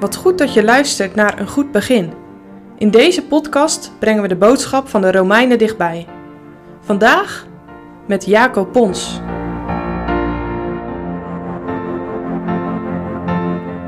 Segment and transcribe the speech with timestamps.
[0.00, 2.12] Wat goed dat je luistert naar een goed begin.
[2.76, 6.06] In deze podcast brengen we de boodschap van de Romeinen dichtbij.
[6.80, 7.46] Vandaag
[8.06, 9.20] met Jacob Pons.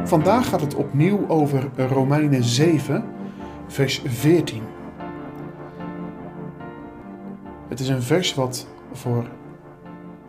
[0.04, 3.04] Vandaag gaat het opnieuw over Romeinen 7,
[3.66, 4.62] vers 14.
[7.68, 9.24] Het is een vers wat voor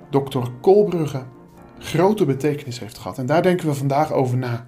[0.09, 1.23] dokter Kolbrugge
[1.77, 3.17] grote betekenis heeft gehad.
[3.17, 4.65] En daar denken we vandaag over na.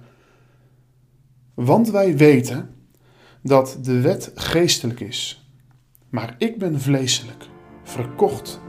[1.54, 2.74] Want wij weten
[3.42, 5.48] dat de wet geestelijk is,
[6.08, 7.46] maar ik ben vleeselijk,
[7.82, 8.60] verkocht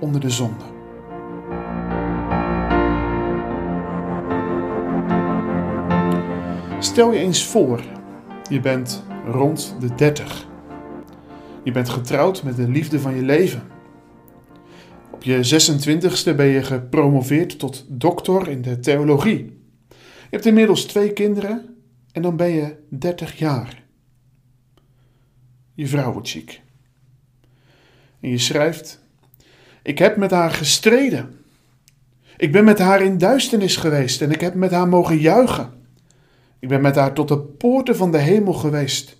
[0.00, 0.64] onder de zonde.
[6.78, 7.82] Stel je eens voor,
[8.50, 10.46] je bent rond de 30.
[11.64, 13.62] Je bent getrouwd met de liefde van je leven.
[15.10, 19.60] Op je 26ste ben je gepromoveerd tot doctor in de theologie.
[19.88, 19.96] Je
[20.30, 21.75] hebt inmiddels twee kinderen
[22.16, 23.84] en dan ben je 30 jaar.
[25.74, 26.62] Je vrouw wordt ziek.
[28.20, 29.00] En je schrijft:
[29.82, 31.44] Ik heb met haar gestreden.
[32.36, 35.72] Ik ben met haar in duisternis geweest en ik heb met haar mogen juichen.
[36.58, 39.16] Ik ben met haar tot de poorten van de hemel geweest.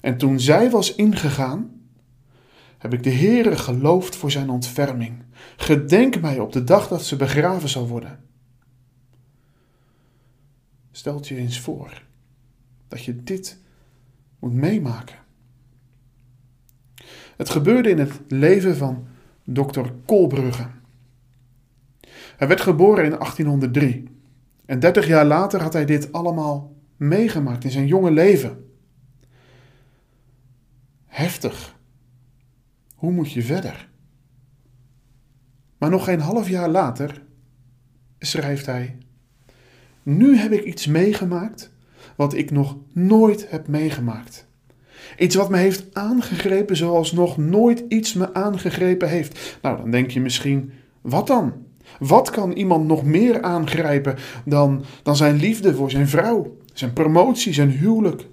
[0.00, 1.80] En toen zij was ingegaan,
[2.78, 5.22] heb ik de Heere geloofd voor zijn ontferming.
[5.56, 8.24] Gedenk mij op de dag dat ze begraven zal worden.
[10.90, 12.02] Stelt je eens voor
[12.94, 13.58] dat je dit
[14.38, 15.16] moet meemaken.
[17.36, 19.06] Het gebeurde in het leven van
[19.44, 20.66] dokter Kolbrugge.
[22.36, 24.08] Hij werd geboren in 1803
[24.66, 28.70] en 30 jaar later had hij dit allemaal meegemaakt in zijn jonge leven.
[31.06, 31.78] Heftig.
[32.94, 33.88] Hoe moet je verder?
[35.78, 37.22] Maar nog geen half jaar later
[38.18, 38.98] schrijft hij:
[40.02, 41.73] Nu heb ik iets meegemaakt
[42.16, 44.46] wat ik nog nooit heb meegemaakt.
[45.18, 49.58] Iets wat me heeft aangegrepen zoals nog nooit iets me aangegrepen heeft.
[49.62, 51.52] Nou, dan denk je misschien: wat dan?
[51.98, 57.52] Wat kan iemand nog meer aangrijpen dan, dan zijn liefde voor zijn vrouw, zijn promotie,
[57.52, 58.26] zijn huwelijk,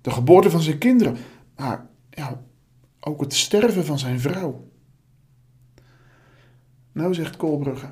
[0.00, 1.16] de geboorte van zijn kinderen,
[1.56, 2.42] maar ja,
[3.00, 4.68] ook het sterven van zijn vrouw?
[6.92, 7.88] Nou, zegt Koolbrugge,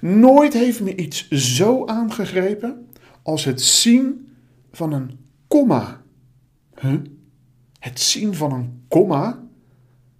[0.00, 2.88] nooit heeft me iets zo aangegrepen
[3.24, 4.36] als het zien
[4.72, 5.18] van een
[5.48, 6.02] komma.
[6.80, 7.00] Huh?
[7.78, 9.42] Het zien van een komma?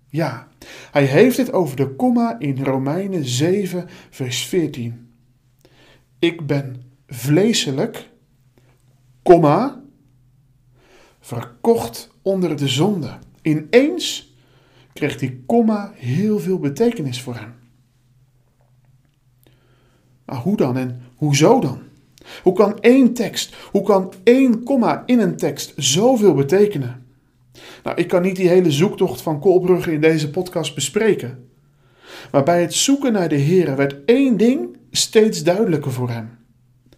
[0.09, 0.49] Ja,
[0.91, 5.09] hij heeft het over de komma in Romeinen 7, vers 14.
[6.19, 8.11] Ik ben vleeselijk,
[9.23, 9.83] komma,
[11.21, 13.19] verkocht onder de zonde.
[13.43, 14.35] Ineens
[14.93, 17.55] kreeg die komma heel veel betekenis voor hem.
[20.25, 21.79] Maar hoe dan en hoezo dan?
[22.43, 27.07] Hoe kan één tekst, hoe kan één komma in een tekst zoveel betekenen?
[27.83, 31.49] Nou, ik kan niet die hele zoektocht van Koolbrugge in deze podcast bespreken.
[32.33, 36.31] Maar bij het zoeken naar de Heer werd één ding steeds duidelijker voor hem.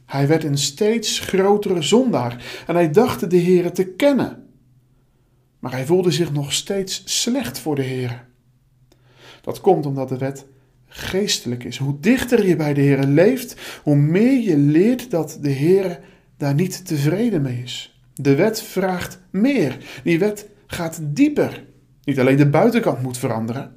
[0.06, 4.46] Hij werd een steeds grotere zondaar en hij dacht de Heer te kennen.
[5.58, 8.26] Maar hij voelde zich nog steeds slecht voor de Heer.
[9.40, 10.46] Dat komt omdat de wet
[10.96, 11.76] geestelijk is.
[11.76, 16.00] Hoe dichter je bij de Heer leeft, hoe meer je leert dat de Heer
[16.36, 18.00] daar niet tevreden mee is.
[18.14, 20.00] De wet vraagt meer.
[20.04, 21.64] Die wet gaat dieper.
[22.04, 23.76] Niet alleen de buitenkant moet veranderen,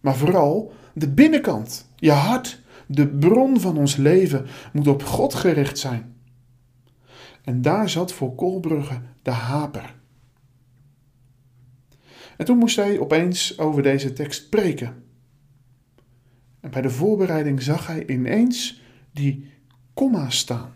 [0.00, 1.88] maar vooral de binnenkant.
[1.96, 6.14] Je hart, de bron van ons leven, moet op God gericht zijn.
[7.44, 9.94] En daar zat voor Kolbrugge de haper.
[12.36, 14.94] En toen moest hij opeens over deze tekst preken.
[16.62, 18.80] En bij de voorbereiding zag hij ineens
[19.12, 19.50] die
[19.94, 20.72] komma staan.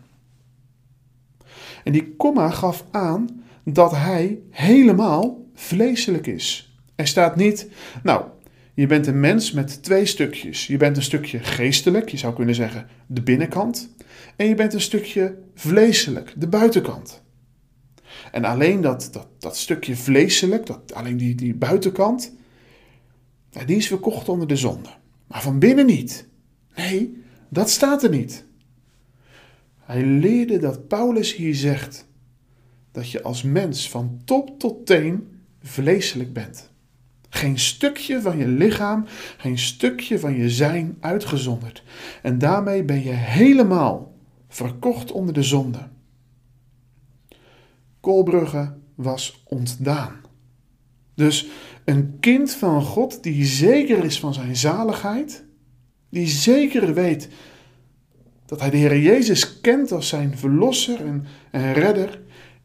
[1.84, 6.76] En die komma gaf aan dat hij helemaal vleeselijk is.
[6.94, 7.68] Er staat niet,
[8.02, 8.24] nou,
[8.74, 10.66] je bent een mens met twee stukjes.
[10.66, 13.94] Je bent een stukje geestelijk, je zou kunnen zeggen de binnenkant.
[14.36, 17.22] En je bent een stukje vleeselijk, de buitenkant.
[18.32, 22.32] En alleen dat, dat, dat stukje vleeselijk, dat, alleen die, die buitenkant,
[23.66, 24.88] die is verkocht onder de zonde.
[25.26, 26.28] Maar van binnen niet.
[26.74, 28.44] Nee, dat staat er niet.
[29.78, 32.06] Hij leerde dat Paulus hier zegt
[32.92, 36.70] dat je als mens van top tot teen vleeselijk bent.
[37.28, 39.04] Geen stukje van je lichaam,
[39.36, 41.82] geen stukje van je zijn uitgezonderd.
[42.22, 44.14] En daarmee ben je helemaal
[44.48, 45.88] verkocht onder de zonde.
[48.00, 50.25] Kolbrugge was ontdaan.
[51.16, 51.48] Dus
[51.84, 55.44] een kind van God die zeker is van zijn zaligheid,
[56.10, 57.28] die zeker weet
[58.46, 61.00] dat hij de Heer Jezus kent als zijn verlosser
[61.50, 62.20] en, redder,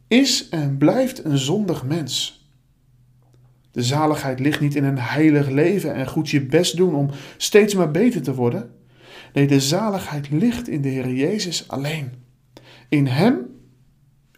[0.08, 2.46] is en blijft een zondig mens.
[3.72, 7.76] De zaligheid ligt niet in een heilig leven en goed je best doen om steeds
[7.76, 8.72] maar beter te worden.
[9.34, 12.12] Nee, de zaligheid ligt in de Heer Jezus alleen.
[12.90, 13.46] In Hem,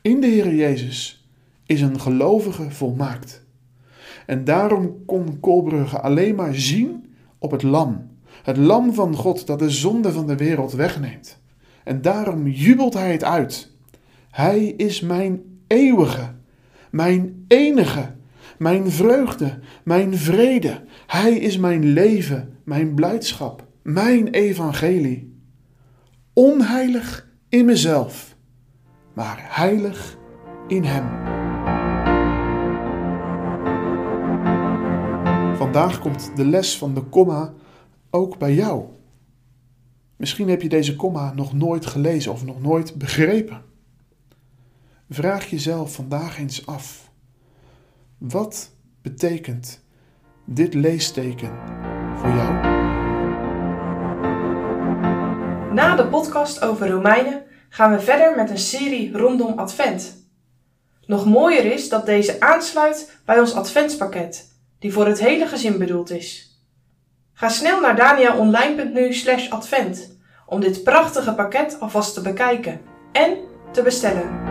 [0.01, 1.27] in de Heer Jezus,
[1.65, 3.42] is een gelovige volmaakt.
[4.25, 7.05] En daarom kon Kolbrugge alleen maar zien
[7.39, 8.11] op het lam.
[8.43, 11.41] Het lam van God dat de zonde van de wereld wegneemt.
[11.83, 13.71] En daarom jubelt hij het uit.
[14.29, 16.31] Hij is mijn eeuwige,
[16.91, 18.11] mijn enige,
[18.57, 20.83] mijn vreugde, mijn vrede.
[21.07, 25.41] Hij is mijn leven, mijn blijdschap, mijn evangelie.
[26.33, 28.35] Onheilig in mezelf,
[29.13, 30.17] maar heilig
[30.67, 31.22] in Hem.
[35.63, 37.53] Vandaag komt de les van de komma
[38.09, 38.85] ook bij jou.
[40.15, 43.61] Misschien heb je deze komma nog nooit gelezen of nog nooit begrepen.
[45.09, 47.11] Vraag jezelf vandaag eens af:
[48.17, 48.71] wat
[49.01, 49.83] betekent
[50.45, 51.51] dit leesteken
[52.15, 52.53] voor jou?
[55.73, 60.27] Na de podcast over Romeinen gaan we verder met een serie rondom Advent.
[61.05, 64.52] Nog mooier is dat deze aansluit bij ons Adventspakket,
[64.83, 66.57] die voor het hele gezin bedoeld is.
[67.33, 72.81] Ga snel naar daniaonline.nu slash advent om dit prachtige pakket alvast te bekijken
[73.11, 73.37] en
[73.71, 74.42] te bestellen.